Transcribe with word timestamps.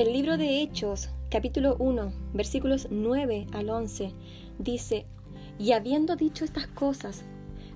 El 0.00 0.14
libro 0.14 0.38
de 0.38 0.62
Hechos, 0.62 1.10
capítulo 1.28 1.76
1, 1.78 2.10
versículos 2.32 2.88
9 2.90 3.48
al 3.52 3.68
11, 3.68 4.14
dice, 4.58 5.04
Y 5.58 5.72
habiendo 5.72 6.16
dicho 6.16 6.46
estas 6.46 6.68
cosas, 6.68 7.22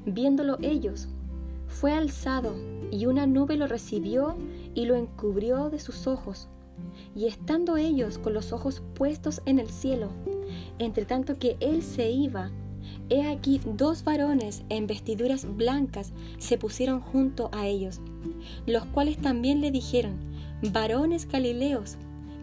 viéndolo 0.07 0.57
ellos, 0.63 1.09
fue 1.67 1.93
alzado, 1.93 2.55
y 2.91 3.05
una 3.05 3.27
nube 3.27 3.59
lo 3.59 3.67
recibió 3.67 4.37
y 4.75 4.87
lo 4.87 4.95
encubrió 4.95 5.69
de 5.69 5.79
sus 5.79 6.07
ojos. 6.07 6.49
Y 7.15 7.27
estando 7.27 7.77
ellos 7.77 8.17
con 8.17 8.33
los 8.33 8.55
ojos 8.55 8.83
puestos 8.95 9.43
en 9.45 9.59
el 9.59 9.69
cielo, 9.69 10.09
entre 10.79 11.05
tanto 11.05 11.39
que 11.39 11.59
él 11.61 11.83
se 11.83 12.11
iba, 12.11 12.51
he 13.11 13.27
aquí 13.27 13.61
dos 13.67 14.03
varones 14.03 14.63
en 14.71 14.87
vestiduras 14.87 15.45
blancas 15.59 16.15
se 16.39 16.57
pusieron 16.57 17.01
junto 17.01 17.51
a 17.53 17.67
ellos, 17.67 18.01
los 18.65 18.87
cuales 18.87 19.19
también 19.19 19.61
le 19.61 19.71
dijeron, 19.71 20.17
varones 20.63 21.29
galileos, 21.29 21.99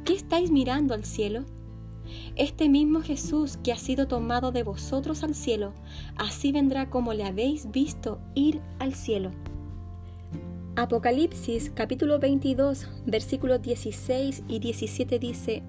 ¿Qué 0.06 0.14
estáis 0.14 0.50
mirando 0.50 0.96
al 0.96 1.06
cielo? 1.06 1.46
Este 2.36 2.70
mismo 2.70 3.02
Jesús 3.02 3.58
que 3.64 3.72
ha 3.72 3.78
sido 3.78 4.08
tomado 4.08 4.52
de 4.52 4.64
vosotros 4.64 5.22
al 5.24 5.36
cielo, 5.36 5.74
así 6.16 6.52
vendrá 6.52 6.90
como 6.90 7.14
le 7.14 7.24
habéis 7.24 7.70
visto 7.70 8.20
ir 8.34 8.62
al 8.80 8.96
cielo. 8.96 9.32
Apocalipsis 10.76 11.72
capítulo 11.76 12.18
22 12.18 12.88
versículos 13.06 13.62
16 13.62 14.44
y 14.48 14.58
17 14.58 15.20
dice, 15.20 15.62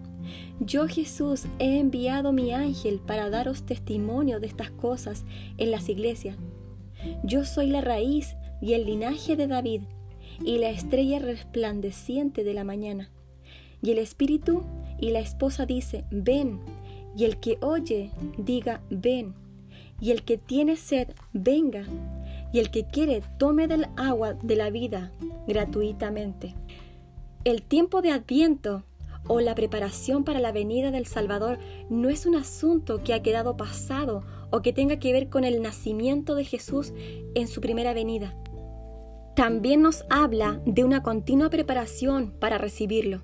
Yo 0.61 0.89
Jesús 0.89 1.45
he 1.59 1.79
enviado 1.79 2.33
mi 2.33 2.53
ángel 2.53 3.01
para 3.01 3.29
daros 3.29 3.65
testimonio 3.65 4.41
de 4.41 4.47
estas 4.47 4.71
cosas 4.71 5.27
en 5.59 5.71
las 5.71 5.91
iglesias. 5.91 6.39
Yo 7.23 7.45
soy 7.45 7.67
la 7.67 7.83
raíz 7.83 8.35
y 8.63 8.73
el 8.73 8.87
linaje 8.87 9.37
de 9.37 9.47
David 9.47 9.83
y 10.43 10.57
la 10.57 10.71
estrella 10.71 11.19
resplandeciente 11.19 12.45
de 12.45 12.55
la 12.55 12.65
mañana. 12.65 13.11
Y 13.83 13.91
el 13.91 13.99
espíritu 13.99 14.63
y 14.99 15.11
la 15.11 15.19
esposa 15.19 15.67
dice, 15.67 16.05
ven. 16.11 16.61
Y 17.17 17.25
el 17.25 17.39
que 17.39 17.59
oye, 17.61 18.11
diga, 18.39 18.81
ven. 18.89 19.35
Y 20.01 20.13
el 20.13 20.23
que 20.23 20.39
tiene 20.39 20.77
sed, 20.77 21.09
venga. 21.33 21.85
Y 22.53 22.61
el 22.61 22.71
que 22.71 22.85
quiere, 22.85 23.23
tome 23.39 23.67
del 23.69 23.87
agua 23.97 24.35
de 24.35 24.57
la 24.57 24.71
vida 24.71 25.13
gratuitamente. 25.47 26.55
El 27.45 27.63
tiempo 27.63 28.03
de 28.03 28.13
adviento 28.13 28.85
o 29.27 29.41
la 29.41 29.55
preparación 29.55 30.25
para 30.25 30.41
la 30.41 30.53
venida 30.53 30.91
del 30.91 31.07
Salvador 31.07 31.59
no 31.91 32.09
es 32.09 32.27
un 32.27 32.37
asunto 32.37 33.03
que 33.03 33.15
ha 33.15 33.23
quedado 33.23 33.57
pasado 33.57 34.25
o 34.51 34.63
que 34.63 34.73
tenga 34.73 34.99
que 34.99 35.13
ver 35.13 35.29
con 35.29 35.45
el 35.45 35.63
nacimiento 35.63 36.35
de 36.35 36.45
Jesús 36.45 36.93
en 37.35 37.49
su 37.49 37.61
primera 37.61 37.95
venida. 37.95 38.35
También 39.35 39.81
nos 39.81 40.05
habla 40.11 40.61
de 40.67 40.85
una 40.85 41.03
continua 41.03 41.49
preparación 41.49 42.33
para 42.39 42.59
recibirlo. 42.59 43.23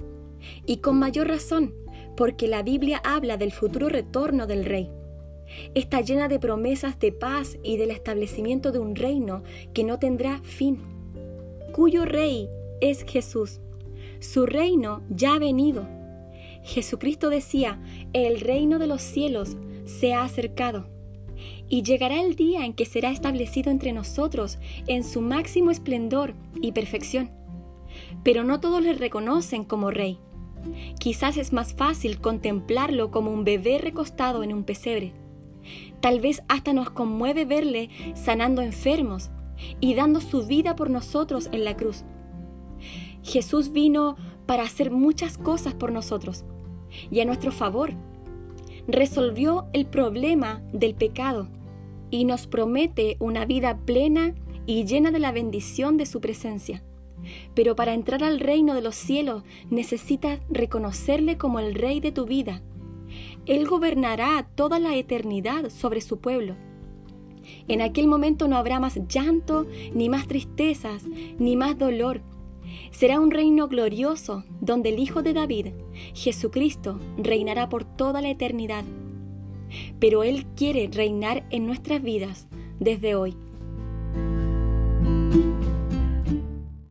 Y 0.67 0.79
con 0.79 0.99
mayor 0.99 1.29
razón, 1.29 1.75
porque 2.17 2.49
la 2.49 2.63
Biblia 2.63 3.01
habla 3.05 3.37
del 3.37 3.53
futuro 3.53 3.89
retorno 3.89 4.47
del 4.47 4.65
Rey. 4.65 4.91
Está 5.75 6.01
llena 6.01 6.29
de 6.29 6.39
promesas 6.39 6.99
de 6.99 7.13
paz 7.13 7.59
y 7.63 7.77
del 7.77 7.91
establecimiento 7.91 8.73
de 8.73 8.79
un 8.79 8.97
reino 8.97 9.43
que 9.73 9.85
no 9.85 9.99
tendrá 9.99 10.41
fin, 10.43 10.79
cuyo 11.73 12.05
Rey 12.05 12.49
es 12.81 13.05
Jesús. 13.05 13.61
Su 14.21 14.47
reino 14.47 15.03
ya 15.09 15.35
ha 15.35 15.39
venido. 15.39 15.89
Jesucristo 16.63 17.31
decía, 17.31 17.81
el 18.13 18.41
reino 18.41 18.79
de 18.79 18.87
los 18.87 19.01
cielos 19.01 19.57
se 19.85 20.13
ha 20.13 20.25
acercado. 20.25 20.87
Y 21.69 21.83
llegará 21.83 22.21
el 22.21 22.35
día 22.35 22.65
en 22.65 22.73
que 22.73 22.85
será 22.85 23.11
establecido 23.11 23.71
entre 23.71 23.93
nosotros 23.93 24.59
en 24.87 25.05
su 25.05 25.21
máximo 25.21 25.71
esplendor 25.71 26.35
y 26.61 26.73
perfección. 26.73 27.31
Pero 28.25 28.43
no 28.43 28.61
todos 28.61 28.83
le 28.83 28.95
reconocen 28.95 29.65
como 29.65 29.91
rey. 29.91 30.19
Quizás 30.99 31.37
es 31.37 31.53
más 31.53 31.75
fácil 31.75 32.21
contemplarlo 32.21 33.11
como 33.11 33.31
un 33.31 33.45
bebé 33.45 33.79
recostado 33.79 34.43
en 34.43 34.53
un 34.53 34.65
pesebre. 34.65 35.13
Tal 36.01 36.21
vez 36.21 36.43
hasta 36.49 36.73
nos 36.73 36.91
conmueve 36.91 37.45
verle 37.45 37.91
sanando 38.15 38.63
enfermos 38.63 39.31
y 39.81 39.95
dando 39.95 40.21
su 40.21 40.47
vida 40.47 40.77
por 40.77 40.91
nosotros 40.91 41.49
en 41.53 41.65
la 41.65 41.77
cruz. 41.77 42.05
Jesús 43.23 43.73
vino 43.73 44.17
para 44.47 44.63
hacer 44.63 44.91
muchas 44.91 45.37
cosas 45.37 45.75
por 45.75 45.93
nosotros 45.93 46.45
y 47.11 47.21
a 47.21 47.25
nuestro 47.25 47.53
favor. 47.53 47.93
Resolvió 48.87 49.67
el 49.73 49.87
problema 49.87 50.63
del 50.73 50.95
pecado 50.95 51.49
y 52.11 52.25
nos 52.25 52.47
promete 52.47 53.17
una 53.19 53.45
vida 53.45 53.77
plena 53.85 54.35
y 54.67 54.85
llena 54.85 55.11
de 55.11 55.19
la 55.19 55.33
bendición 55.33 55.97
de 55.97 56.07
su 56.07 56.21
presencia. 56.21 56.83
Pero 57.55 57.77
para 57.77 57.95
entrar 57.95 58.23
al 58.25 58.41
reino 58.41 58.75
de 58.75 58.83
los 58.83 58.95
cielos 58.95 59.43
necesitas 59.71 60.41
reconocerle 60.49 61.37
como 61.37 61.61
el 61.61 61.75
rey 61.75 62.01
de 62.01 62.13
tu 62.13 62.27
vida. 62.27 62.63
Él 63.47 63.67
gobernará 63.67 64.47
toda 64.55 64.79
la 64.79 64.97
eternidad 64.97 65.71
sobre 65.71 66.01
su 66.01 66.21
pueblo. 66.21 66.57
En 67.67 67.81
aquel 67.81 68.09
momento 68.09 68.49
no 68.49 68.57
habrá 68.57 68.81
más 68.81 68.99
llanto, 69.09 69.67
ni 69.95 70.09
más 70.09 70.27
tristezas, 70.27 71.05
ni 71.39 71.57
más 71.57 71.79
dolor. 71.79 72.23
Será 72.91 73.21
un 73.21 73.31
reino 73.31 73.69
glorioso 73.69 74.45
donde 74.61 74.91
el 74.91 74.99
Hijo 74.99 75.23
de 75.23 75.33
David, 75.33 75.69
Jesucristo, 76.15 77.01
reinará 77.17 77.69
por 77.69 77.85
toda 77.85 78.21
la 78.21 78.31
eternidad. 78.31 78.85
Pero 79.99 80.23
Él 80.23 80.47
quiere 80.57 80.89
reinar 80.93 81.47
en 81.51 81.67
nuestras 81.67 82.03
vidas 82.03 82.49
desde 82.79 83.15
hoy. 83.15 83.37